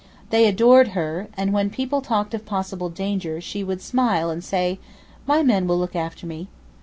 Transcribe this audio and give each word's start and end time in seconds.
They 0.31 0.47
adored 0.47 0.87
her, 0.97 1.27
and 1.37 1.53
when 1.53 1.69
people 1.69 2.01
talked 2.01 2.33
of 2.33 2.43
possible 2.43 2.89
danger 2.89 3.39
she 3.39 3.63
would 3.63 3.83
smile 3.83 4.31
and 4.31 4.43
say: 4.43 4.79
'My 5.27 5.43
men 5.43 5.67
will 5.67 5.77
look 5.77 5.95
after 5.95 6.25
me. 6.25 6.47